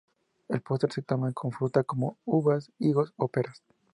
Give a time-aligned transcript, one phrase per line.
[0.51, 3.61] De postre se toma con fruta como uvas, higos o peras.